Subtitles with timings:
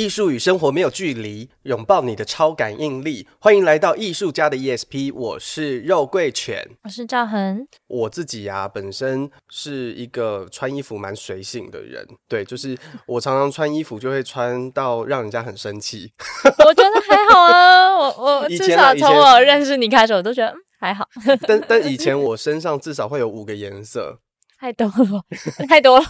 [0.00, 3.28] 艺术与生活没有距离，拥抱你的超感应力。
[3.38, 7.66] 欢迎来到艺术家的 ESP，我是肉桂犬，我是赵恒。
[7.86, 12.74] 我自己呀、啊，本身是一个穿衣服蛮随性的人，对，就是
[13.04, 16.10] 我常常穿衣服就会穿到让人家很生气。
[16.64, 21.06] 我觉得还好啊，我我至少从我认识你开始，我都觉得还好。
[21.46, 24.20] 但但以前我身上至少会有五个颜色。
[24.60, 25.24] 太多了，
[25.66, 26.04] 太多了，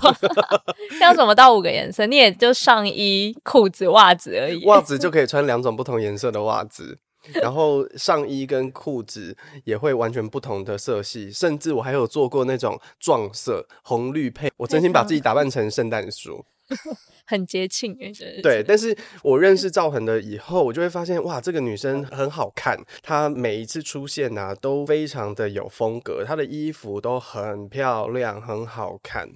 [1.00, 2.04] 要怎么到五个颜色？
[2.06, 4.64] 你也就上衣、裤子、袜子而已。
[4.66, 6.98] 袜子就可以穿两种不同颜色的袜子，
[7.40, 14.50] 然后上衣跟裤子也会完全不同的色系，甚至我还有做过那种撞色，红绿配。
[14.56, 16.44] 我真心把自己打扮成圣诞树。
[17.26, 18.10] 很节庆哎，
[18.42, 29.28] 对，但是我认识赵恒的以后，我就会发现哇，这个女生很好看，她每一次出现啊，都非常的有风格，她的衣服都很漂亮，很好看，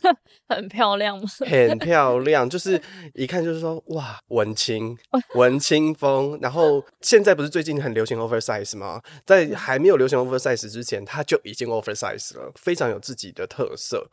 [0.48, 1.24] 很漂亮吗？
[1.46, 2.80] 很漂亮，就是
[3.14, 4.96] 一看就是说哇，文青，
[5.34, 6.38] 文青风。
[6.40, 9.02] 然后现在不是最近很流行 oversize 吗？
[9.26, 14.08] 在还没有流行 oversize 之前，她就已经 oversize 了，非常有自己的特色。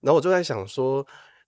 [0.00, 1.06] 然后我就在想说。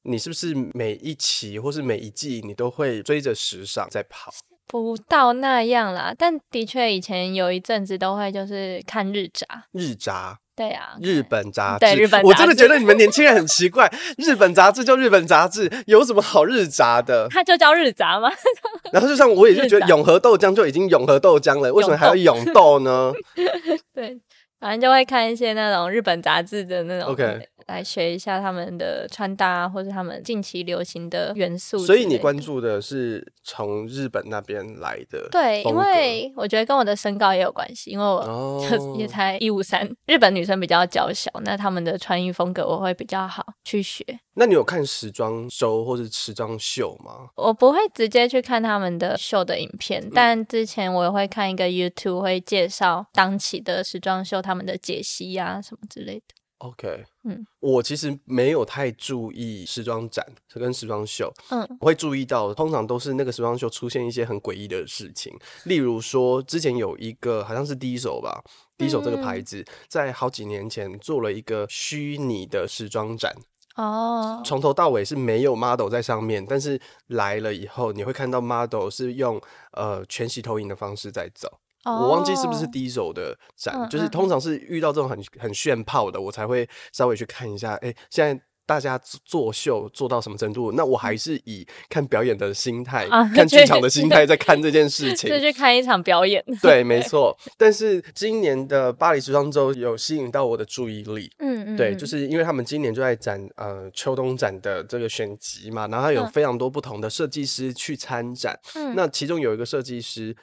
[0.09, 4.33] 你是不是每一期或是每一季，你都会追着时尚在跑？
[4.67, 9.64] 不到那样啦，但的确以前有一阵子都会就是看日杂。
[9.73, 11.81] 日杂，对啊，日本杂志。
[11.81, 17.27] 对日本杂志，我真的觉得你们年轻人很奇怪，日本杂志就日本杂志，有什么好日杂的？
[17.31, 18.31] 它就叫日杂吗？
[18.92, 23.12] 然后就像我也就觉得永和豆浆就已经永和豆浆了，为什么还要永豆呢？
[23.95, 24.20] 对，
[24.61, 27.11] 反正就会看一些那种日本杂志的那种。
[27.12, 27.48] OK。
[27.69, 31.78] 来学一下他们的穿搭，或者他们近期流行的元素。
[31.78, 35.28] 所以你关注的是从日本那边来的？
[35.30, 38.61] 对，因为我觉得跟我的身高也有关系，因为我
[38.98, 39.89] 也才一五三。
[40.06, 44.05] 日本女生比较娇小，那他们的穿衣风格我会比较好去学。
[44.34, 47.28] 那你有看时装周或者时装秀吗？
[47.34, 56.38] 我不会直接去看他们的秀的影片，嗯、但之前我也会看一个 YouTube 会介绍当期的时装秀，他们的解析呀、啊、什么之类的。
[56.58, 68.42] OK，嗯，我其实没有太注意时装展跟时装秀，嗯，我会注意到通常都是那个时装秀出现一些很诡异的事情，例如说之前有一个好像是 Diesel 吧
[68.77, 73.33] ，Diesel 这个牌子在好几年前做了一个虚拟的时装展，
[73.77, 79.40] 哦，从头到尾是没有 model 在上面，但是来了以后你会看到 model 是用
[79.75, 81.61] 呃全息投影的方式在走。
[81.84, 87.74] 我忘记是不是 Diesel 的展，嗯、就是通常是遇到这种很很炫炮的，我才会稍微去看一下。
[87.77, 90.72] 哎、欸，现在大家作秀做到什么程度？
[90.72, 96.44] 那我还是以看表演的心态，啊、看剧场的 心态在看这件事情， 就去看一场表演。
[96.61, 97.34] 对，没错。
[97.56, 101.30] 但是今年的巴黎时装周有吸引到我的注意力。
[101.39, 108.60] 嗯嗯，对，就是因为他们今年就在展呃秋冬展的这个选集嘛，然后有非常多不同的设计师去参展。
[108.74, 110.36] 嗯，那其中有一个设计师。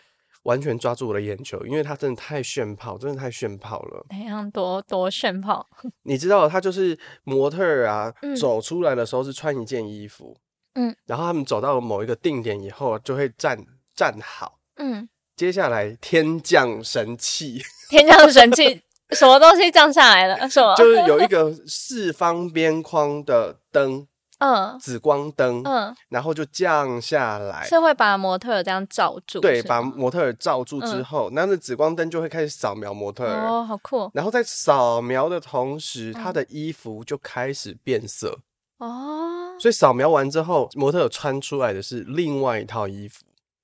[0.46, 4.06] 完全抓住我的眼球，因为他真的太炫炮，真的太炫炮了。
[4.10, 5.68] 怎样多多炫炮？
[6.04, 10.38] 你知道，他就是模特儿啊，嗯、走出来的时候是穿一件衣服，
[10.76, 13.58] 嗯，然后他们走到某一个定点以后，就会站
[13.96, 20.48] 站好，嗯，接下来天降神器， 天降神器，什么东西降下来了？
[20.50, 20.76] 什么？
[20.76, 24.08] 就是有一个四方边框的灯。
[24.40, 34.12] 嗯，紫光灯，嗯，然后就降下来，是会把模特儿这样罩住，对，把模特儿罩住之后，那、嗯、那紫光灯就会开始扫描模特儿，哦，好酷。
[34.14, 38.40] 然后在扫描的同时，他的衣服就开始变色，
[38.80, 43.24] 哦，所以扫描完之后，模特儿穿出来的是另外一套衣服，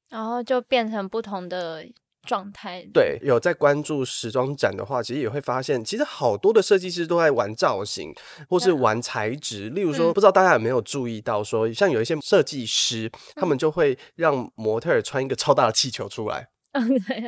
[0.09, 1.85] 然后就变成不同的。
[2.23, 8.13] 状态对，有在关注时装展的话，其实也会发现，其实好多的设计师都在玩造型，
[8.47, 9.69] 或是玩材质。
[9.69, 16.47] 嗯、例如说，不知道大家有没有注意到说，说像有一些设计师，嗯、他们就会让模特儿穿一个超大的气球出来。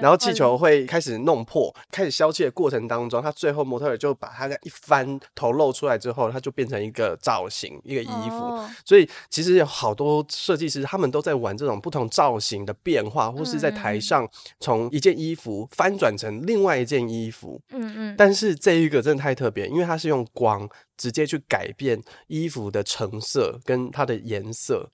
[0.01, 8.37] 然后气球会开始弄破，开始消气的过程当中，他最后模特儿就把它一翻，头露出来之后，它就变成一个造型，一个衣服。
[8.37, 8.69] Oh.
[8.85, 14.27] 所以其实有好多设计师，他们都在玩这种不同造型的变化，或是在台上
[14.59, 17.61] 从一件衣服翻转成另外一件衣服。
[17.71, 18.15] 嗯嗯。
[18.17, 24.89] 但是这一个真的太特别，因为它是用光直接去改变衣服的成色跟它的颜色，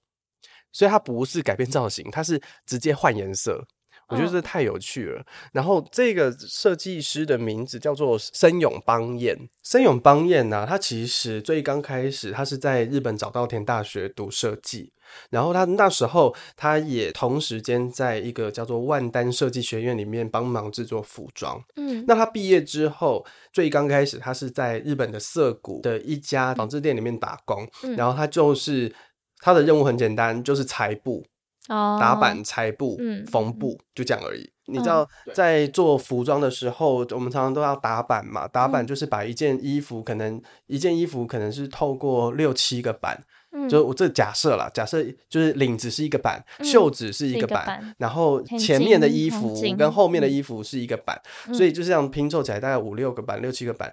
[0.72, 3.68] 所以它不是改变造型，它是直接换颜色。
[4.10, 5.24] 我觉得这太有趣了。
[5.54, 9.38] 然后这个设计师的名字叫做森永邦彦。
[9.64, 14.92] 森永邦彦呢，他其实最刚开始，他是在日本早稻田大学读设计。
[15.32, 21.60] 然后他那时候，他也同时间在一个叫做万丹设计学院里面帮忙制作服装。
[21.78, 27.68] 嗯，那他毕业之后，最刚开始，他是在日本的涩谷的一家纺织店里面打工。
[27.82, 28.94] 嗯，然后他就是
[29.40, 31.26] 他的任务很简单，就是裁布。
[31.70, 34.52] 哦，打板、裁布、嗯缝布，就这样而已。
[34.66, 38.48] 你知道，在做服装的时候，我们常常都要打板嘛。
[38.48, 43.24] 打板就是把一件衣服，可能一件衣服可能是透过六七个版。
[43.52, 51.20] 嗯，就我这假设啦，假设就是领子是一个版，袖子是一个版，然后前面的衣服跟后面的衣服是一个版，
[51.52, 53.92] 所以就这样拼凑起来大概五六个版，六七个版。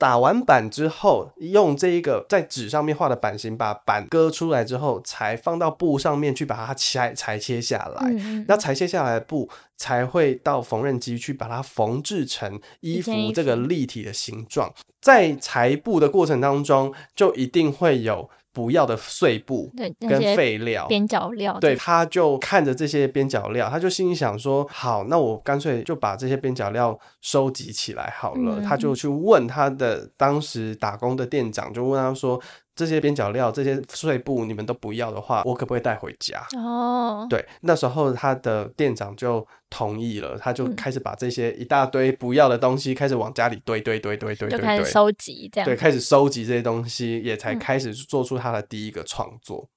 [0.00, 8.10] 打完版之后，用这一个在纸上面画的版型，把版割出来之后，才放到布上面去把它裁裁切下来。
[8.10, 14.72] 嗯、那裁切下来的布才会到缝纫机去把它缝制成衣服这个立体的形状。
[15.02, 18.30] 在裁布的过程当中，就一定会有。
[18.52, 28.56] 不要的碎布跟废料、边角料，对，他就看着这些边角料，他就心里想说：好，那我干脆就把这些边角料收集起来好了。
[28.58, 32.40] 嗯、他就去问他的当时打工的店长，就问他说。
[32.80, 36.42] 这些边角料、这些碎布，你们都不要的话，我可不可以带回家？
[36.56, 45.66] 哦，对，那时候他的店长就同意了，他就开始把这些一大堆不要的东西开始往家里堆堆堆堆堆堆，就开始收集这样。
[45.66, 49.68] 对，开始收集这些东西，也才开始做出他的第一个创作。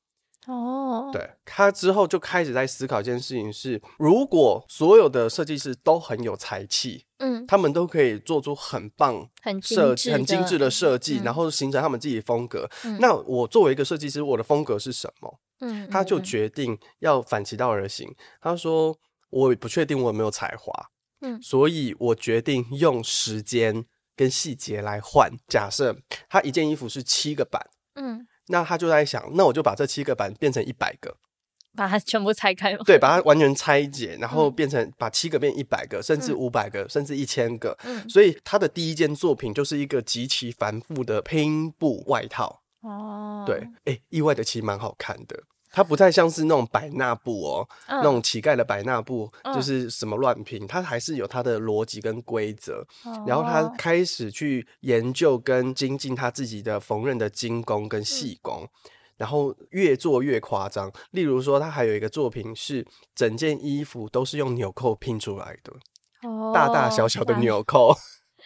[0.48, 12.70] 哦，对，他之后就开始在思考一件事情是：如果所有的设计师都很有才气，嗯，他们都可以做出很棒、很设很精致的设计，嗯、然后形成他们自己的风格。
[12.84, 15.40] 嗯、那我作为一个设计师，我的风格是什么？
[15.62, 18.14] 嗯，他就决定要反其道而行。
[18.42, 18.98] 他说
[19.32, 20.74] ：“我也不确定我有没有才华，
[21.22, 23.86] 嗯，所以我决定用时间
[24.16, 25.32] 跟细节来换。
[25.48, 25.96] 假设
[26.28, 27.66] 他一件衣服是七个版，
[27.96, 31.16] 嗯。”那他就在想，那我就把这七个版变成一百个，
[31.76, 32.80] 把它全部拆开吗？
[32.86, 37.78] 对，把它完全拆解，然后变成把七个变一百个，甚至五百个，嗯、甚至一千个。
[37.84, 42.62] 嗯，所以他的第一件作品就是一个极其繁复的拼布外套。
[42.82, 45.42] 哦，对，哎、欸，意外的其实蛮好看的。
[45.76, 52.86] 它不太像是那种百纳布哦，嗯、那种乞丐的百纳布，就是什么乱拼，它还是有它的逻辑跟规则。
[53.04, 58.70] 哦、然后他开始去研究跟精进他自己的缝纫的精工跟细工，嗯、
[59.24, 60.92] 然后越做越夸张。
[61.12, 62.86] 例如说，他还有一个作品是
[63.16, 65.72] 整件衣服都是用纽扣拼出来的，
[66.28, 67.96] 哦、大大小小的纽扣。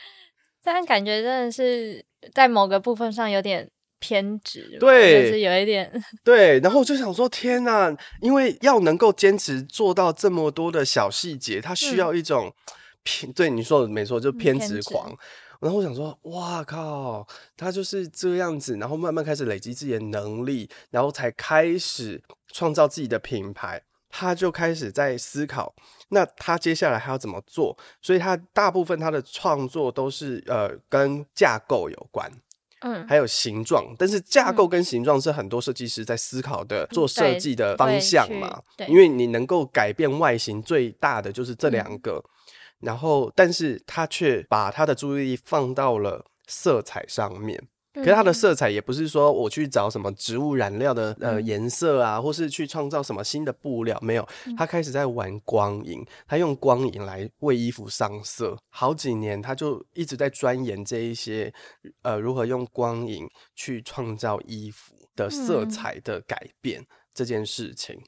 [0.63, 3.67] 但感觉真的是在某个部分上有点。
[3.99, 5.91] 偏执，对，就是有一点
[6.23, 7.91] 对，然后我就想说，天哪！
[8.21, 12.53] 因为要能够坚持做到这么多的小细节，它需要一种
[13.01, 15.09] 偏，嗯、对你说的没错，就偏执狂。
[15.09, 15.17] 嗯、
[15.59, 22.21] 然后我想说，哇靠，他就是这样子，然后慢慢开始累积自己的能力，然后才开始
[22.51, 23.83] 创造自己的品牌。
[24.09, 25.75] 他就开始在思考，
[26.09, 27.77] 那他接下来还要怎么做？
[28.01, 32.31] 所以他大部分他的创作都是呃跟架构有关。
[32.81, 38.61] 嗯，还有形状，但是架构跟形状是很多设计师在思考的做设计的方向嘛？
[38.87, 42.23] 因为你能够改变外形最大的就是这两个，嗯、
[42.79, 47.67] 然后，但是他却把他的注意力放到了色彩上面。
[47.93, 54.27] 可是它的色彩也不是说我去找什么植物染料的呃颜色啊，或是去创造什么新的布料，没有。
[54.55, 58.55] 他开始在玩光影，他用光影来为衣服上色。
[58.69, 61.51] 好几年，他就一直在钻研这一些
[62.03, 66.85] 呃如何用光影去创造衣服的色彩的改变
[67.15, 67.99] 这件事情。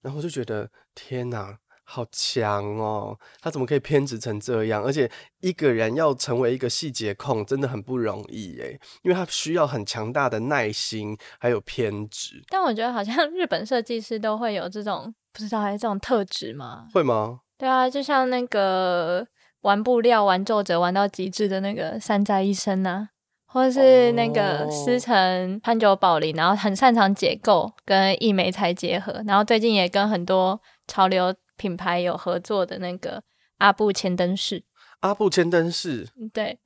[0.00, 1.58] 然后我就觉得天哪！
[1.86, 3.16] 好强哦！
[3.42, 4.82] 他怎么可以偏执成这样？
[4.82, 5.10] 而且
[5.40, 12.42] 一个人要成为一个细节控，真的很不容易耶，因为他需要很强大的耐心，还有偏执。
[12.48, 16.86] 但我觉得好像日本设计师都会有这种，不知道还是这种特质吗？
[16.94, 17.40] 会吗？
[17.58, 19.26] 对啊，就像那个
[19.60, 23.10] 玩布料、玩皱褶玩到极致的那个山寨医生啊，
[23.46, 31.34] 或是那个师承潘久保玲，然后很擅长解构跟异媒材结合，然后最近也跟很多潮流。
[31.56, 33.22] 品牌有合作的那个
[33.58, 34.64] 阿布千灯饰，
[35.00, 36.58] 阿布千灯饰，对，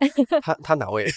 [0.42, 1.06] 他他哪位？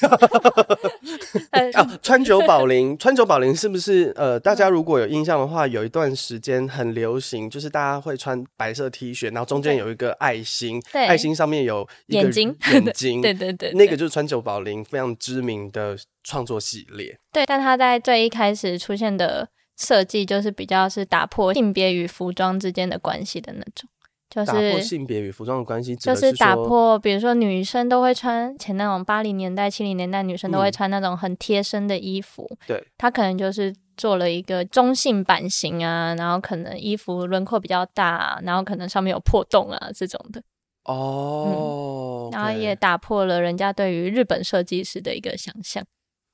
[1.74, 4.12] 啊，川久保玲， 川久保玲是不是？
[4.16, 17.18] 呃，大家如果有印象的话，有一段时间很流行，就是大家会穿白色 T 恤，然后中间有一个爱心，对爱心上面有眼睛，眼睛，对对对，那个就是川久保玲非常知名的创作系列。
[17.32, 19.50] 对，但他在最一开始出现的。
[19.82, 23.90] 设计就是比较是打破性别与服装之间的关系的那种，
[24.30, 40.42] 就是打破性别与服装的关系，就是打破，比如说女生都会穿前那种八零年代、七零年代女生都会穿那种很贴身的衣服，嗯、对，他可能就是做了一个中性版型啊，然后可能衣服轮廓比较大，啊，然后可能上面有破洞啊这种的。
[40.86, 45.84] 哦、嗯，然后也打破了人家对于日本设计师的一个想象。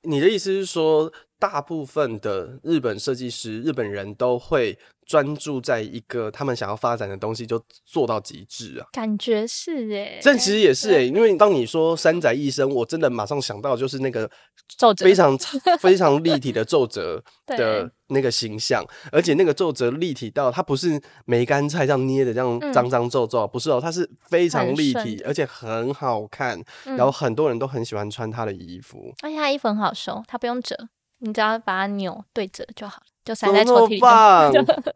[0.04, 4.76] 你的意思是说，大部分的日本设计师、日本人都会
[5.06, 8.86] 专注在一个他们想要发展的东西，就做到极致啊。
[8.92, 14.30] 感觉是哎，这其实也是哎，因为当你说山宅一生，我真的马上想到就是那个
[14.76, 15.38] 皱褶，非常
[15.80, 30.76] 非常立体的皱褶 的那个形象，而且那个皱褶立体到它不是梅干菜这样捏的这样脏脏皱皱，不是哦，它是非常立体，而且很好看，然后很多人都很喜欢穿他的衣服，而且他衣服很好收，他不用折。
[31.20, 33.98] 你只要把它扭对折就好了，就塞在抽屉里。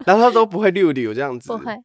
[0.06, 1.76] 然后它都不会溜溜这样子，不会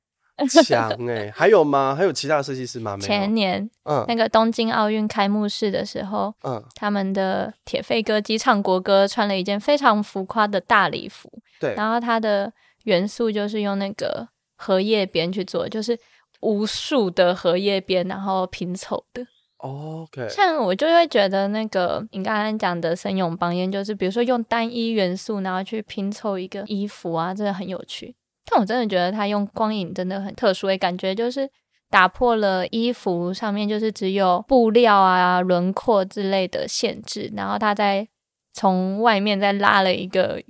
[0.64, 1.32] 强哎。
[1.36, 1.96] 还有吗？
[1.98, 2.98] 还有其他的设计师吗？
[3.00, 11.32] 前年，嗯，那个东京奥运开幕式的时候，嗯，他们的铁肺歌姬唱国歌，穿了一件非常浮夸的大礼服。
[11.60, 12.54] 对，然后它的
[12.84, 15.98] 元素就是用那个荷叶边去做，就是
[16.42, 19.26] 无数的荷叶边，然后拼凑的。
[19.58, 28.16] OK，像我就会觉得那个你刚刚讲的森永邦彦，就是比如说用单一元素，然后去拼凑一个衣服啊，真的很有趣。
[28.46, 31.50] 但我真的觉得他用光影真的很特殊，诶，感觉就是
[31.90, 38.08] 打破了衣服上面就是只有布料啊、轮廓之类的限制，然后他再
[38.54, 40.42] 从外面再拉了一个。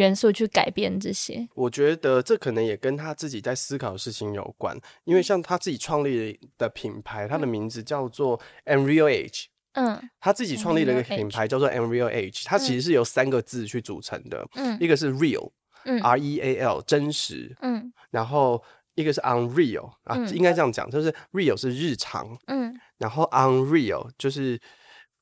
[0.00, 4.74] 元素去改变这些，我觉得这可能也跟他自己在思考的事情有关。
[5.04, 9.44] 因为像他自己创立的品牌，他的名字叫做 Unreal Age。
[9.72, 14.48] 嗯，他自己创立了一个品牌叫做 Unreal Age，它其实是由三个字去组成的。
[14.54, 15.52] 嗯，一个是 Real，
[15.84, 17.54] 嗯，R E A L，真实。
[17.60, 18.64] 嗯，然后
[18.94, 22.38] 一个是 Unreal 啊，应该这样讲，就是 Real 是日常。
[22.46, 24.58] 嗯，然后 Unreal 就是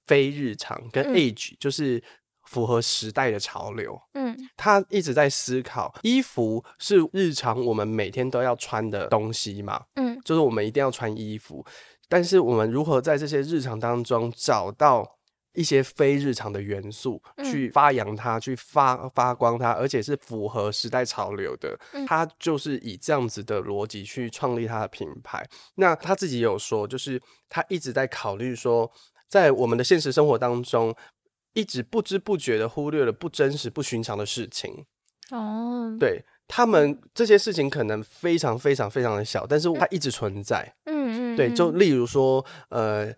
[0.07, 2.01] 非日常，跟 Age 就是。
[2.49, 11.63] 符合时代的潮流，嗯，他一直在思考，衣服是日常我们每天都要穿的东西嘛，嗯，就是我们一定要穿衣服，
[12.09, 15.19] 但是我们如何在这些日常当中找到
[15.53, 25.47] 一些非日常的元素，去发扬它，去发发光它，而且是符合时代潮流的，他就是以这样子的逻辑去创立他的品牌。
[25.75, 28.91] 那他自己有说，就是他一直在考虑说，
[29.29, 30.97] 在我们的现实生活当中。
[31.59, 34.87] 一直不知不觉的忽略了不真实、不寻常的事情。
[35.33, 40.73] 哦，对，他们这些事情可能非常非常非常的小，但是它一直存在。
[40.85, 43.13] 嗯嗯，对，就例如说，呃，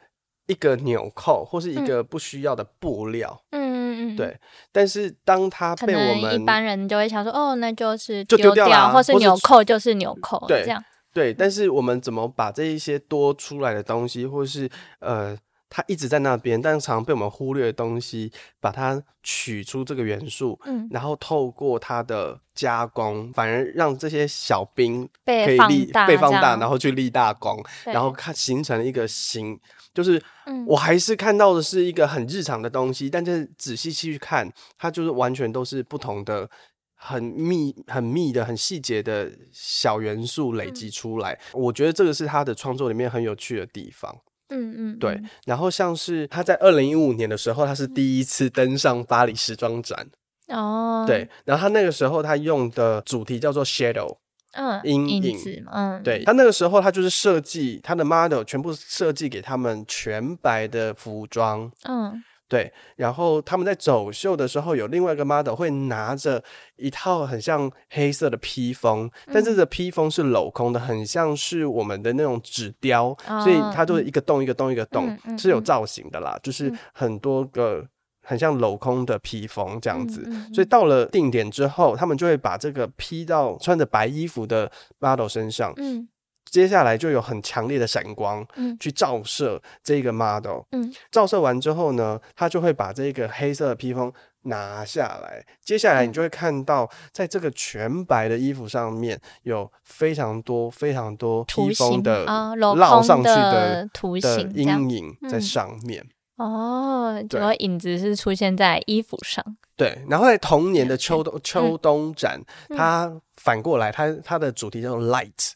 [0.46, 3.38] 一个纽扣或是一个不需要的布料。
[3.50, 4.34] 嗯嗯嗯，对。
[4.72, 10.82] 但是当它被我们一般人就会想说，哦，那就是就丢掉，或是纽扣就是纽扣，对，这样。
[11.12, 14.66] 对，但是我们怎么把这一些多出来的东西，或是
[15.00, 15.36] 呃。
[15.70, 29.58] 它一直在那边，但是常常被我们忽略的东西，把它取出这个元素，嗯，然后透过它的加工，反而让这些小兵可以立被放大，然后去立大功，然后看形成一个形，
[29.94, 30.20] 就是，
[30.66, 36.50] 我还是看到的是一个很日常的东西，但是仔细去看，它就是完全都是不同的、
[36.96, 41.38] 很密、很密的、很细节的小元素累积出来。
[41.52, 44.18] 我觉得这个是他的创作里面很有趣的地方。
[44.50, 45.20] 嗯嗯，对。
[45.46, 50.06] 然后像是他在二零一五年的时候，他是第一次登上巴黎时装展
[50.48, 51.04] 哦。
[51.06, 54.16] 对，然后他那个时候他用的主题叫做 shadow，
[54.52, 56.24] 嗯，阴影，嗯，对。
[56.24, 62.22] 他那个时候他就是设计他的 model 全部设计给他们全白的服装，嗯。
[62.50, 66.42] 对，然后他们在走秀的时候，有另外一个 model 会拿着
[66.74, 77.86] 一套很像黑色的披风，嗯、但这个披风是镂空的，很像是我们的那种纸雕，哦、所以它就是一个洞一个洞一个洞，是有造型的啦，嗯、就是很多个
[78.24, 80.28] 很像镂空的披风这样子。
[80.52, 85.72] 所以到了定点之后，他们就会把这个披到穿着白衣服的 model 身上。
[85.76, 86.08] 嗯
[86.44, 95.44] 接下来就有很强烈的闪光，嗯，去照射这个 model，嗯，照射完之后呢，它就会把这个黑色的披风拿下来。
[95.62, 106.04] 接下来你就会看到，在这个全白的衣服上面有非常多非常多披风的烙上去的图形的阴影在上面。
[106.36, 109.44] 哦，这个影子是出现在衣服上。
[109.76, 112.42] 对，然后在同年的秋冬秋冬展，
[112.74, 115.52] 它反过来，它它的主题叫做 light。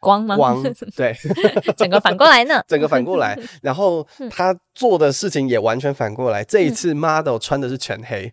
[0.00, 0.36] 光吗？
[0.36, 0.62] 光，
[0.96, 1.14] 对，
[1.76, 2.62] 整个反过来呢？
[2.68, 6.44] 整个反过来，然后他做的事情也完全反过来。
[6.44, 8.32] 这一次 model 穿的是全黑，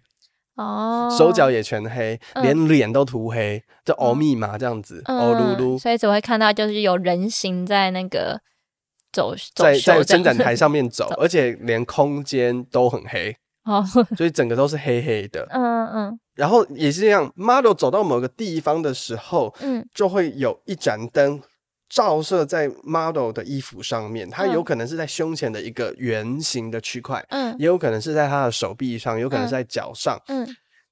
[0.55, 5.79] 哦，手脚也全黑，连脸都涂黑，就欧密码这样子，欧噜噜。
[5.79, 8.39] 所以只会看到就是有人形在那个
[9.11, 13.35] 走，在在伸展台上面走，而且连空间都很黑，
[13.65, 13.83] 哦，
[14.17, 15.47] 所以整个都是黑黑的。
[15.51, 16.19] 嗯嗯。
[16.35, 21.41] 然后也是这样，model 走到某个地方的时候，嗯，就会有一盏灯
[21.87, 30.45] 照射在 model 的衣服上面，它有可能是在胸前的一个圆形的区块，嗯，也有可能是在他的手臂上，有可能是在脚上，嗯，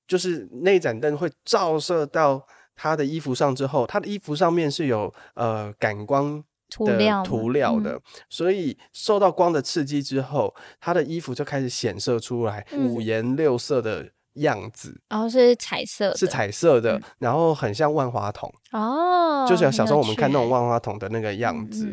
[0.07, 2.45] 就是那盏灯会照射到
[2.75, 6.41] 他的衣服上之后，他的衣服上面是有呃感光
[6.85, 18.52] 的涂料的，所以受到光的刺激之后，他的衣服就开始显色出来五颜六色的样子，然后是彩色，是彩色的，然后很像万花筒。
[18.72, 21.88] 哦，就是小时候我们看那种万花筒的那个样子。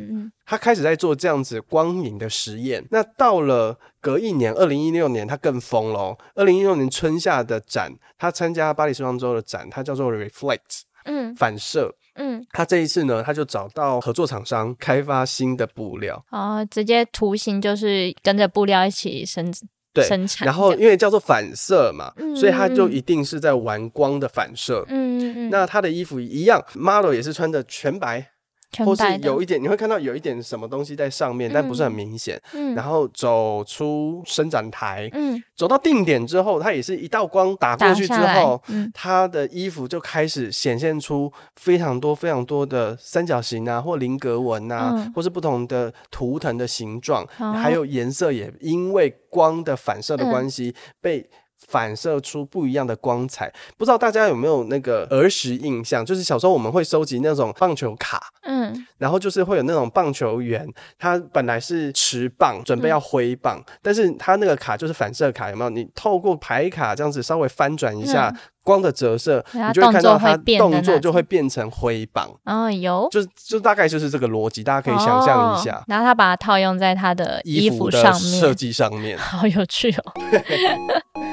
[0.46, 2.84] 他开始在做这样子光影的实验。
[2.90, 6.16] 那到了隔一年，二零一六年，他更疯了。
[6.34, 11.94] 二零一六年春夏的展，他参加巴黎时装周的展，它叫做 Reflect，嗯，反射。
[12.16, 19.50] 嗯，他这一次呢，他就找到合作厂商开发新的布料，哦，直接图形就是跟着布料一起生
[19.92, 20.46] 对生产。
[20.46, 24.84] 然后因为叫做反射嘛，嗯、所以他就一定是在玩光的反射。
[24.88, 25.50] 嗯嗯嗯。
[25.50, 28.30] 那他的衣服一样，model 也是穿的全白。
[28.78, 32.40] 或是有一点，你会看到有一点什么东西在上面，嗯、但不是很明显。
[32.54, 51.28] 嗯，然后走出伸展台，嗯，走到定点之后，它也是一道光打过去之后，嗯，它的衣服就开始显现出非常多、非常多的三角形啊，或菱格纹啊，嗯、或是不同的图腾的形状，嗯、还有颜色也因为光的反射的关系被。
[51.66, 56.04] 反射出不一样的光彩，不知道大家有没有那个儿时印象？
[56.04, 60.66] 就是小时候我们会收集那种棒球卡，嗯，然后就是会有那种棒球员，
[60.98, 65.70] 他本来是持棒准备要挥棒，嗯、但是他那个卡就是反射卡，有没有？
[65.70, 72.28] 你透过牌卡这样子稍微翻转一下，嗯、光的折射，你就会看到他动作就会变成挥棒。
[72.44, 75.76] 哦，有，就就大概就是这个逻辑，大家可以想象一下。
[75.76, 80.12] 哦、然后他把它套用在他的衣服上面，设计上面，好有趣哦。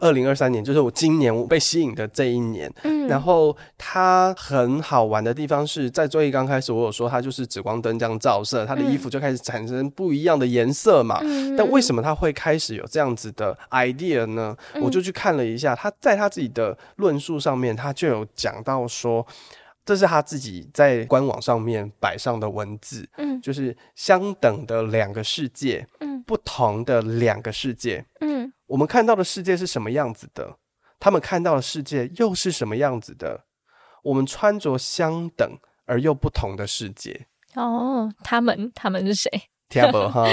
[0.00, 14.54] 二零二三年就是我今年我被吸引的这一年，嗯，然后它很好玩的地方是在最刚开始我有说它就是紫光灯这样照射，它的衣服就开始产生不一样的颜色嘛，嗯，但为什么它会开始有这样子的 idea 呢？
[14.74, 19.26] 嗯，我就去看了一下，他在他自己的论述上面，他就有讲到说。
[19.84, 30.56] 这是他自己在官网上面摆上的文字，嗯，就是相等的两个世界，嗯，不同的两个世界，嗯，我们看到的世界是什么样子的？
[30.98, 33.44] 他们看到的世界又是什么样子的？
[34.04, 37.26] 我们穿着相等而又不同的世界。
[37.54, 39.30] 哦，他们他们是谁？
[39.68, 40.26] 听不哈？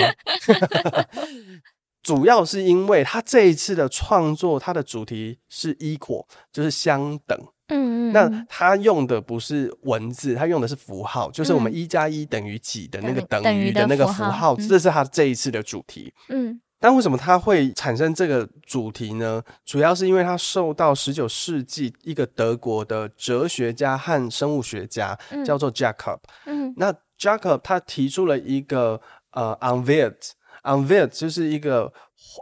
[2.02, 7.38] 主要是因为他这一次的创作，它的主题是 equal，就是相等。
[7.74, 16.14] 嗯，那他用的不是文字，他用的是符号，就是我们一加一等于几的那个等于的那个符号，这是他这一次的主题。
[16.28, 19.42] 嗯，但为什么他会产生这个主题呢？
[19.66, 26.20] 主要是因为他受到十九世纪一个德国的哲学家和生物学家叫做 Jacob。
[26.46, 29.00] 嗯，那 Jacob 他提出了一个
[29.32, 30.34] 呃 u n v e r t
[30.66, 31.94] u n v e r t 就是一个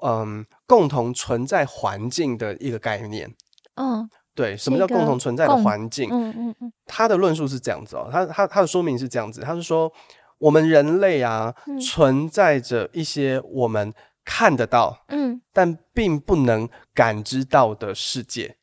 [0.04, 3.36] 嗯共同存在环境的一个概念。
[3.76, 4.10] 嗯。
[4.40, 6.10] 对，什么叫共同存在的环境？
[6.10, 9.92] 嗯嗯嗯，他的论述是这样子哦，他他他的说明是这样子，他是说
[10.38, 18.56] 我们人类啊，嗯、存在着一些我们看得到，嗯，但并不能感知到的世界。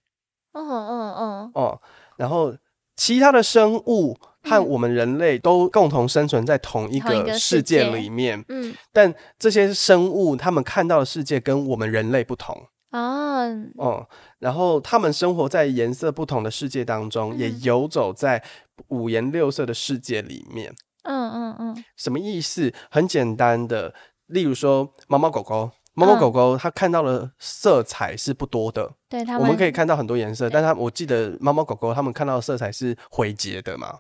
[0.53, 1.79] 嗯嗯嗯哦，
[2.17, 2.57] 然后
[2.97, 12.69] 其他的生物和我们人类都共同生存在同一个世界里面，嗯，但这些生物他们看到的世界跟我们人类不同。
[12.91, 13.47] 啊，
[13.77, 18.43] 哦，然后他们生活在颜色不同的世界当中，嗯、也游走在
[18.89, 20.75] 五颜六色的世界里面。
[21.03, 22.73] 嗯嗯嗯，什么意思？
[22.91, 23.95] 很简单的，
[24.27, 28.93] 例如说，猫猫狗狗，猫猫狗狗，它看到的色彩是不多的。
[29.09, 33.99] 对它，我们可以看到很多颜色，但它我记得猫猫狗狗它们看到的色彩是灰阶的嘛？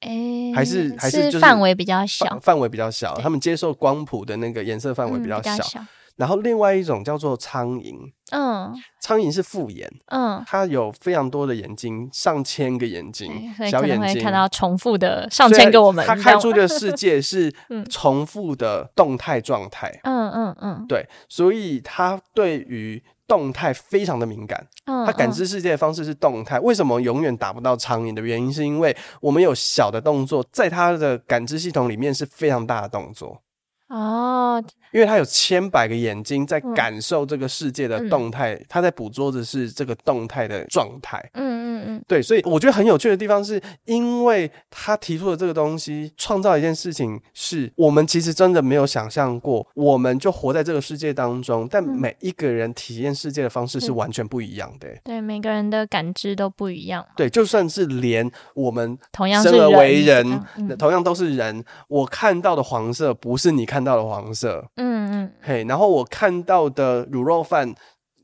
[0.00, 5.84] 哎、欸，还是还是就是范围比较小，范围比较小，对他们接受光谱的那个颜色范围比较小。
[6.16, 7.94] 嗯然后另外一种叫做苍蝇，
[8.30, 13.30] 嗯，苍蝇是复眼，嗯，它有非常多的眼睛，上千个眼睛，
[13.70, 17.52] 小眼睛，看到重复的上千个我们，它看出的世界 是
[17.90, 26.58] 重复的动态状态，嗯嗯嗯，对，所以它对于动态非常的敏感，嗯，它感知世界的方式是动态。
[26.60, 33.42] 为什么永远打不到苍蝇的原因，是因为我们有小的动作，在它的感知系统里面是非常大的动作。
[33.88, 41.18] 哦，因为他有千百个眼睛在感受这个世界的动态，他、嗯、在捕捉的是这个动态的状态。
[41.34, 55.00] 嗯嗯嗯，对，所以我觉得很有趣的地方是，因为他提出的这个东西，创造一件事情，是我们其实真的没有想象过，我们就活在这个世界当中，但每一个人体验世界的方式是完全不一样的、欸。
[55.04, 57.06] 对，每个人的感知都不一样。
[57.14, 60.42] 对，就算是连我们同样生而为人，
[60.76, 64.64] 同样都是人，我看到的黄色不是你看到的黄色。
[64.76, 67.74] 嗯嗯，嘿，然后我看到的卤肉饭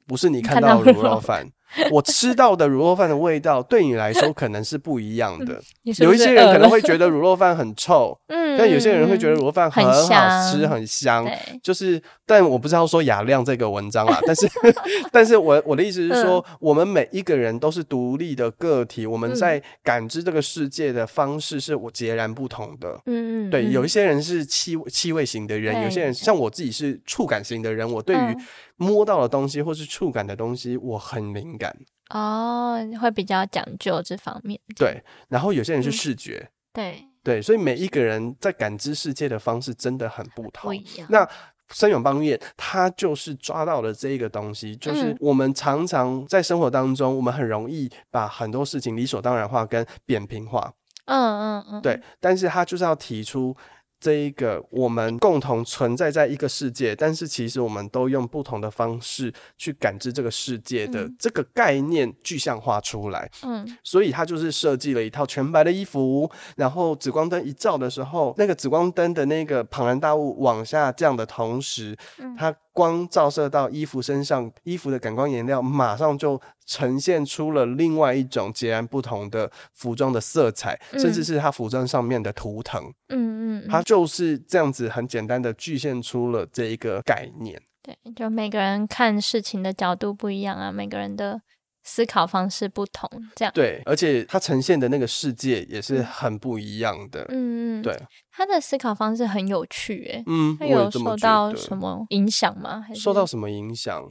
[0.06, 1.48] 不是你看到的卤肉饭。
[1.90, 5.60] 我吃到的卤肉饭的味道，对你来说可能是不一样的。
[5.98, 11.26] 有一些人可能会觉得卤肉饭很臭， 嗯，但有些人会觉得卤肉饭很好吃，很香。
[11.62, 14.48] 就是，但我不知道说雅亮这个文章啦，但是，
[15.10, 23.00] 但是我我的意思是说，我们每一个人都是独立的个体，我们在感知这个世界的方式是我截然不同的。
[23.06, 28.36] 嗯嗯，对，有一些人是气气味型的人，有些人像我自己是触感型的人，我对于。
[28.82, 31.74] 摸到的东西或是触感的东西，我很敏感
[32.10, 34.60] 哦，会比较讲究这方面。
[34.76, 40.68] 对，然后有些人是视觉，嗯、对对，所以每一个人在感知世界的方式真的很不同。
[40.68, 41.06] 不一样。
[41.08, 41.26] 那
[41.68, 50.72] 森永邦彦他就是抓到了这一个东西，就是我们常常在生活当中，我们很容易把很多事情理所当然化跟扁平化。
[51.06, 53.56] 嗯嗯嗯，对，但是他就是要提出。
[54.02, 63.30] 这一个我们共同存在在一个世界，但是其实我们都用不同的方式去感知这个世界的这个概念具象化出来。
[63.44, 71.96] 嗯，所以他就是设计了一套全白的衣服，然后紫光灯一照的时候，那个紫光灯的那个庞然大物往下降的同时，
[72.36, 72.52] 它。
[72.72, 82.92] 光照射到衣服身上，衣服的感光颜料马上就呈现出了另外一种截然不同的服装的色彩，嗯、甚至是它服装上面的图腾。
[83.08, 87.60] 嗯嗯，它就是这样子很简单的具现出了这一个概念。
[87.82, 91.42] 对，就每个人看事情的角度不一样啊，每个人的。
[91.84, 97.24] 思考方式不同，这样对，而且他呈现的那个世界也是很不一样的。
[97.28, 97.96] 嗯嗯，对，
[98.30, 102.84] 他的思考方式很有趣，哎，嗯，他有受到什么影响吗？
[102.86, 104.02] 还是受到什么影响？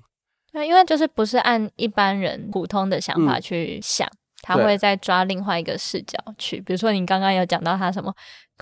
[0.51, 6.60] 对，因为就是不是按一般人普通的想法去想，嗯、他会再抓另外一个视角去。
[6.60, 8.13] 比如说，你刚刚有讲到他什么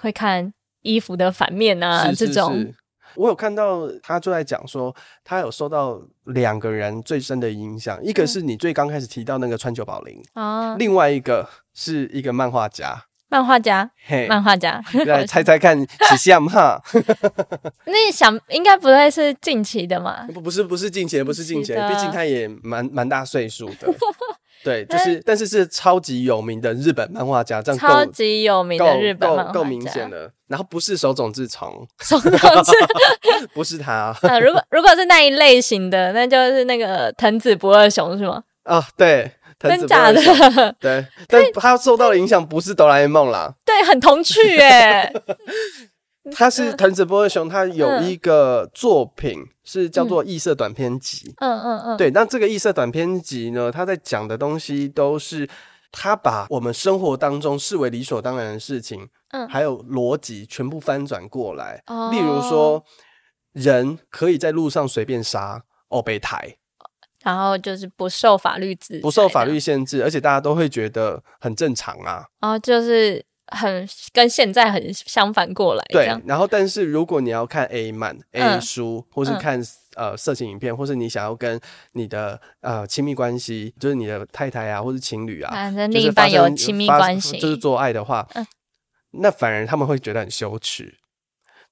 [0.02, 2.72] 会看衣服的反面啊，这种。
[3.16, 15.78] 我有看到他就在讲说，他有受到两个人最深的影响，一个是你最刚开始提到那个川久保玲啊，另外一个是一个漫画家，漫画家， 嘿，漫画家，来 猜猜看
[16.10, 16.82] 是像哈？
[17.86, 20.28] 那你想应该不会是近期的嘛？
[20.34, 23.94] 不，不是，不是近期的，不是近期的，毕竟他也蛮蛮大岁数的。
[24.64, 30.32] 对，就是，但是是超级有名的日本漫画家，这样超级有名的日本漫画家，够明显的。
[30.48, 33.94] 然后不是手冢治虫， 手冢治不是他。
[34.22, 38.44] 啊，如果如果是那一类型的，那就是那个藤子不二雄是吗？
[38.64, 40.22] 啊，对，真假的？
[40.80, 45.14] 对， 但他受到的影响不是哆啦 A 梦啦，对，很童趣耶。
[46.34, 51.30] 他是藤子不二雄，他有一个作品是叫做《异色短篇集》。
[51.38, 52.12] 嗯嗯嗯，对。
[52.12, 55.50] 那这个异色短篇集呢，他在讲的东西都是
[55.92, 61.84] 他把我们生活当中视为理所当然的事情，嗯，还有逻辑全部翻转过来。
[62.12, 62.84] 例如说，
[63.54, 66.58] 人可以在路上随便杀哦，被抬，
[67.24, 72.26] 然后就是不受法律制，不受法律限制，而且大家都会觉得很正常啊。
[72.42, 73.26] 哦，就是。
[73.52, 76.06] 很跟现在很相反过来，对。
[76.26, 79.62] 然后，但是如果你要看 A 漫、A 书，或是看
[79.96, 81.60] 呃色情影片，或是你想要跟
[81.94, 88.28] 你的呃亲密关系，就是你的太太啊，或是情侣啊，反正另一半有亲密关系，就是做爱的话，
[89.12, 90.96] 那反而他们会觉得很羞耻，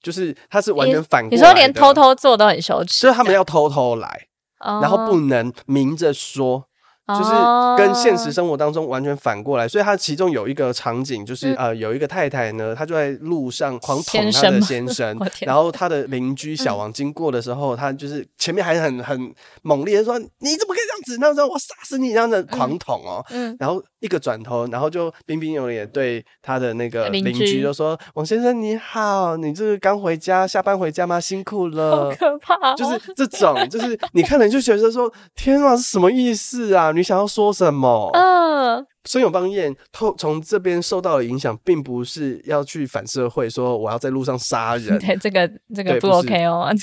[0.02, 1.38] 就是他是完全反过来。
[1.38, 4.28] 你说连偷偷做都很羞耻，所以他们要偷偷来，
[4.60, 6.68] 然后不能明着说。
[7.08, 7.32] 就是
[7.78, 23.26] 跟现实生活当中完全反过来，所以他其中有一个场景，就是呃，有一个太太呢，她就在路上狂捅她的先生， 然后她的邻居小王经过的时候，他就是前面还很很猛烈的说：“你怎么可以这样子？”那时候我杀死你，这样的狂捅哦。
[23.30, 31.20] 嗯，然后一个转头，然后就彬彬有礼对他的那个邻居就说：“王先生你好，你这是刚回家下班回家吗？
[31.20, 38.10] 辛苦 了。”好可怕，就是这种，就是你看了你就觉得说：“天啊，是什么意思啊？”你想要说什么？
[38.14, 44.98] 嗯，孙永邦彦透从这边受到的影响，并不是要去反社会，说我要在路上杀人。
[45.02, 46.70] 对，这个这个不 OK 哦。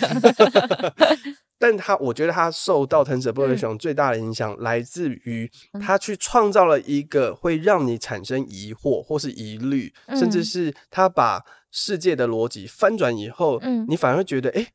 [1.65, 5.51] 但他我觉得他受到藤子不二雄最大的影响，来自于
[5.81, 14.69] 他去创造了一个会让你产生疑惑或是疑虑，嗯、甚至是他把世界的逻辑翻转以后，嗯，你反而会觉得，哎、欸，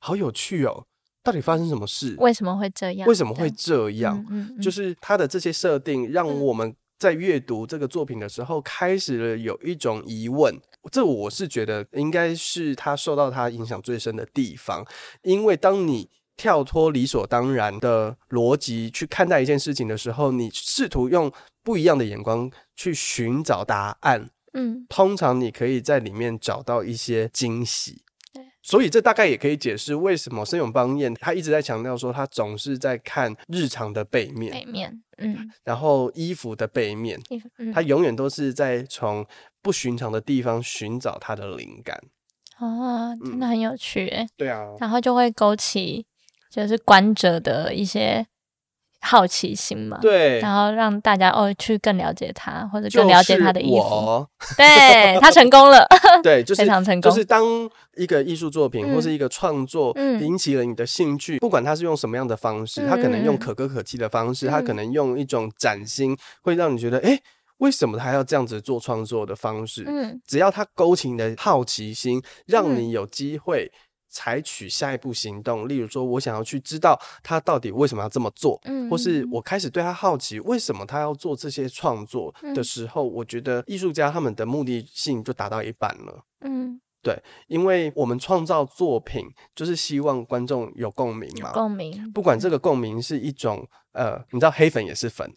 [0.00, 0.86] 好有趣哦，
[1.22, 2.16] 到底发生什么事？
[2.18, 3.06] 为什么会这样？
[3.06, 4.18] 为什么会这样？
[4.28, 10.60] 嗯嗯嗯、就是他的这些设定，让我们在阅读这个作品的时候，开始了有一种疑问。
[10.90, 14.84] 这我是觉得应该是他受到他影响最深的地方，
[15.22, 28.02] 因为当你跳脱理所当然的逻辑去看待一件事情的时候，你试图用不一样的眼光去寻找答案，嗯，通常你可以在里面找到一些惊喜。
[28.66, 37.20] 所以这大概也可以解释为什么森永邦彦他一直在强调说，他总是在看日常的背面，背面，嗯，然后衣服的背面，
[37.58, 39.26] 嗯、他永远都是在从
[39.60, 42.00] 不寻常的地方寻找他的灵感。
[42.58, 46.06] 哦，真的很有趣，哎、嗯，对啊，然后就会勾起
[46.54, 48.26] 就是观者的一些。
[49.06, 55.86] 好奇心嘛，对，然后让大家哦去更了解他，或者更了解他的衣服，是 对他成功了，
[56.24, 57.10] 对，就是 非常成功。
[57.10, 57.44] 就是当
[57.98, 67.20] 一个艺术作品、嗯、或是一个创作引起了你的兴趣，嗯、不管他是用什么样的方式，他可能用可歌可泣的方式，他、嗯、可能用一种崭新，会让你觉得，哎，
[67.58, 69.84] 为什么他要这样子做创作的方式？
[69.86, 73.70] 嗯，只要他勾起你的好奇心，让你有机会。
[74.14, 95.34] 采取下一步行动，例如说，我想要去知道他到底为什么要这么做，嗯，或是我开始对他好奇，为什么他要做这些创作的时候，嗯，我觉得艺术家他们的目的性就达到一半了，嗯，对，因为我们创造作品就是希望观众有共鸣嘛，共鸣，不管这个共鸣是一种，呃，你知道黑粉也是粉。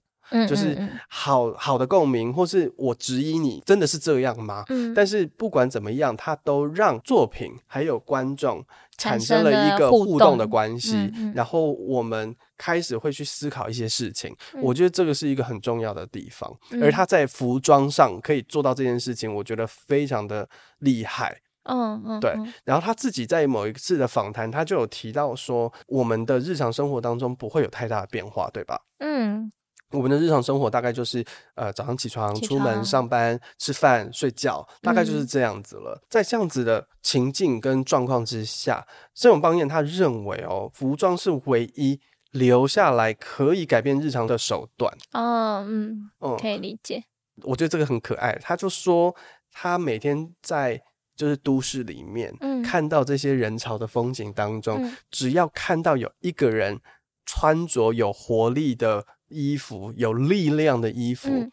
[0.48, 0.78] 就是
[1.10, 4.64] 好好的共鸣，或是我质疑你真的是这样吗？
[4.70, 8.64] 嗯，但是不管怎么样，它都让作品还有观众
[8.98, 14.36] 产生了一个互动的关系，然后我们开始会去思考一些事情。
[14.62, 21.42] 我觉得这个是一个很重要的地方，而他在服装上可以做到这件事情，我觉得非常的厉害。
[21.70, 22.34] 嗯嗯，对。
[22.64, 28.80] 然后他自己在某一次的访谈，他就有提到说，我们的日常生活当中不会有太大的变化，对吧？
[29.00, 29.52] 嗯。
[29.92, 31.24] 我们的日常生活大概就是，
[31.56, 35.98] 呃，早上起床、起床出门、上班、吃饭、睡觉，大概就是这样子了。
[36.02, 44.94] 嗯、在这样子的情境跟状况之下，森永邦彦他认为哦，服装是唯一留下来可以改变日常的手段。
[45.14, 47.06] 哦，嗯，嗯，可以理解。
[47.44, 48.38] 我觉得这个很可爱。
[48.42, 49.16] 他就说，
[49.54, 50.82] 他每天在
[51.16, 56.82] 就是都市里面，嗯、看到这些人潮的风景当中，嗯、只要看到有一个人
[57.26, 59.06] 穿着有活力的。
[59.30, 61.52] 衣服有力量的衣服，嗯、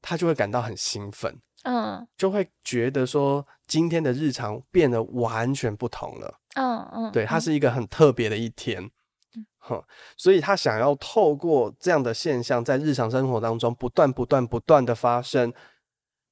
[0.00, 8.90] 他就会感到很兴奋，嗯，就会觉得说今天的日常变得完全不同了，嗯嗯，嗯对，它是一个很特别的一天，
[9.34, 9.82] 嗯，哼，
[10.16, 15.52] 所以他想要透过这样的现象，在日常生活当中不断不断不断的发生，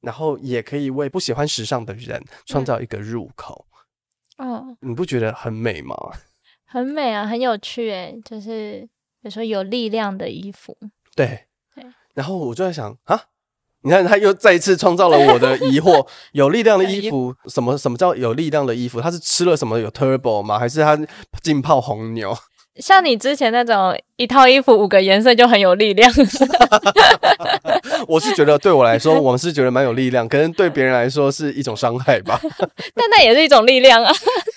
[0.00, 3.66] 然后也可以为不喜欢时尚的人创造一个入口，
[4.38, 5.96] 嗯，你不觉得很美吗？
[6.66, 8.88] 很美啊，很有趣哎，就是。
[9.24, 10.76] 比如说有力量的衣服，
[11.16, 11.82] 对，对，
[12.12, 13.18] 然后我就在想啊，
[13.80, 19.00] 你看他又再一次创造了我的疑惑， 有力量的衣服，什么什么叫有力量的衣服？
[19.00, 20.58] 他是吃了什么有 turbo 吗？
[20.58, 20.98] 还是他
[21.42, 22.36] 浸泡红牛？
[22.82, 26.12] 像你之前那种一套衣服五个颜色就很有力量，
[28.06, 32.38] 我是觉得对我来说，我们是觉得蛮有力量，可能对别人来说是一种伤害吧。
[32.94, 34.12] 但那也是一种力量啊。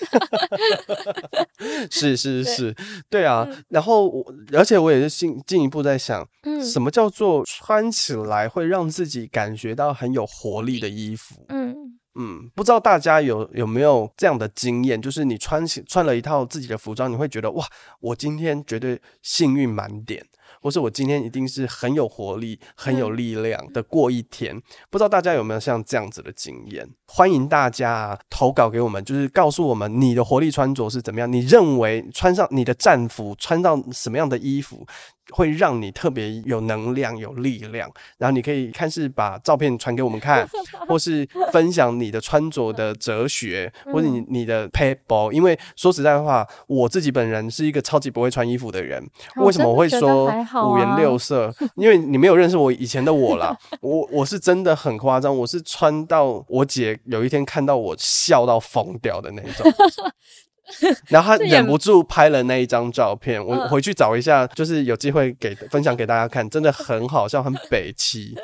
[1.91, 2.76] 是是是，
[3.10, 3.48] 对啊。
[3.70, 6.28] 然后我，而且我也是进进一步在想，
[6.63, 11.46] 什么叫做穿起来会让自己感觉到很有活力的衣服？
[11.50, 11.76] 嗯。
[12.20, 17.63] 嗯，不知道大家有有没有这样的经验，就是你穿起穿了一套自己的服装，你会觉得哇，
[18.00, 20.26] 我今天绝对幸运满点，
[20.62, 24.56] 或是我今天一定是很有活力、很有力量的过一天。
[24.56, 26.88] 嗯、不知道大家有没有像这样子的经验？
[27.08, 34.86] 欢迎大家投稿给我们，就是告诉我们你的活力穿着是怎么样，你认为穿上你的战服，穿上什么样的衣服，
[35.32, 40.48] 会让你特别有能量、有力量，然后你可以看是把照片传给我们看，
[40.88, 45.32] 或是分享你的穿着的哲学，或者你你的配包。
[45.32, 49.06] 因为说实在话，我自己本人是一个超级不会穿衣服的人。
[49.38, 51.54] 为什么我会说五颜六色？
[51.76, 53.58] 因为你没有认识我以前的我啦。
[53.82, 59.72] 我我是真的很夸张，我是穿到我姐有一天看到我笑到疯掉的那种。
[61.08, 68.36] 然后他忍不住拍了那一张照片，我回去找一下，就是有机会给分享给大家看，真的很好笑，很北齐，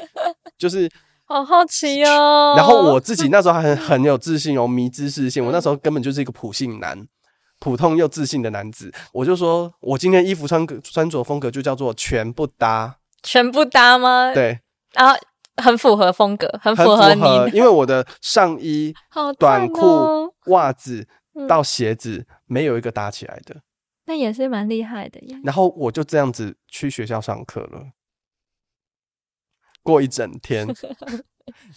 [0.58, 0.90] 就是
[1.26, 2.54] 好好奇哦。
[2.58, 7.06] 然后我自己 那时候还很很有自信哦，迷之自信，我那时候根本就是一个普信男，
[7.60, 8.94] 普通又自信的男子。
[9.12, 14.34] 我就说我今天衣服穿穿着风格就叫做全不搭，全不搭吗？
[14.34, 14.60] 对，
[14.94, 15.16] 然后
[15.58, 21.08] 很符合风格，很符合你，合因为我的上衣、哦、短裤、袜子
[21.48, 23.62] 到鞋子没有一个搭起来的，
[24.06, 25.40] 那也是蛮厉害的呀。
[25.44, 27.92] 然后我就这样子去学校上课了，
[29.82, 30.68] 过一整天。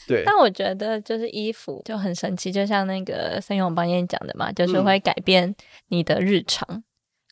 [0.06, 5.52] 对，但我觉得就是衣服就很神奇，就像那个森永邦彦讲的嘛，就是会改变
[5.88, 6.64] 你的日常。
[6.70, 6.84] 嗯、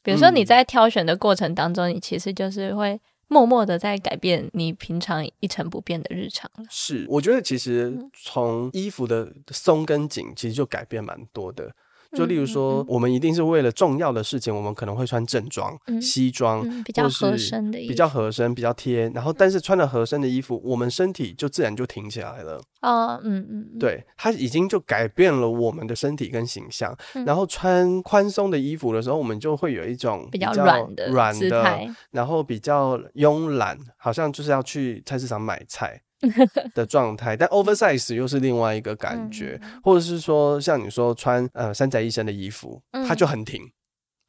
[0.02, 6.64] 比如说你在挑选的过程当中，你其实就是会默默的在改变你平常一成不变的日常了。
[6.68, 11.72] 是，我觉得其实从衣服的松跟紧，其实就改变蛮多的。
[12.14, 19.08] 就例如说，我们一定是为了重要的事情，我们可能会穿正装、嗯、西装、嗯，比较合身的衣服，比较合身、比较贴。
[19.10, 22.60] 然后，但是穿了合身的衣服，我们身体就自然就挺起来了。
[22.82, 26.96] 哦，嗯嗯，对，它已经就改变了我们的身体跟形象。
[27.14, 36.00] 嗯、然后穿宽松的衣服的时候，我们就会有一种比较软的软的，然后比较慵懒，好像就是要去菜市场买菜。
[36.74, 43.62] 的状态，但 oversize 又是另外一个感觉，嗯、或者是说像你说穿呃山宅医生的衣服，嗯、它就很挺，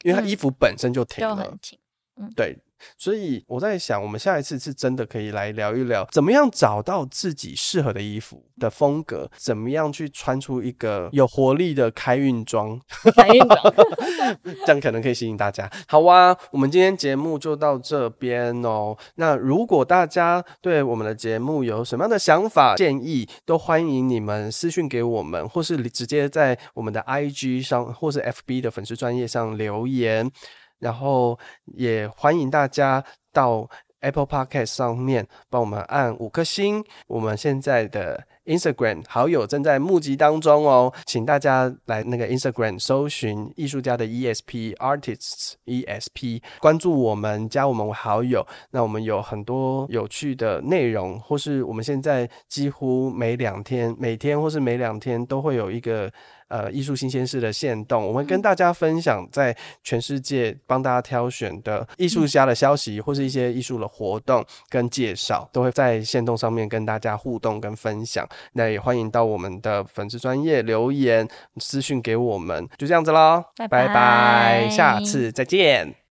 [0.04, 1.80] 因为它衣服本身就挺了，嗯挺
[2.17, 2.58] 嗯、对。
[2.98, 12.80] 所以我在想，我们下一次是真的可以来聊一聊，怎么样找到自己适合的衣服的风格，怎么样去穿出一个有活力的开运装。
[13.16, 13.74] 开运装，
[14.66, 15.70] 这样可能可以吸引大家。
[15.88, 18.98] 好啊，我们今天节目就到这边哦。
[19.16, 30.32] 那如果大家对我们的节目有什么样的想法、建议，都欢迎你们私讯给我们，或是直接在我们的 IG 上，或是 FB 的粉丝专业上留言。
[30.80, 33.70] 然后也欢迎大家到
[34.02, 36.84] Apple Podcast 上面帮我们按五颗星。
[37.08, 48.46] 我们现在的 Instagram 好友正在募集当中哦，请大家来那个 Instagram 搜寻艺术家的 ESP Artists ESP，关注我们，加我们为好友。
[48.70, 56.12] 那我们有很多有趣的内容，或是我们现在几乎每两天、每天或是每两天都会有一个。
[56.48, 68.28] 呃，艺术新鲜事的线动，我们跟大家分享在全世界帮大家挑选的艺术家的消息，或是一些艺术的活动跟介绍，都会在线动上面跟大家互动跟分享。
[68.54, 71.28] 那也欢迎到我们的粉丝专业留言
[71.58, 76.05] 私讯给我们，就这样子喽，拜拜，下次再见。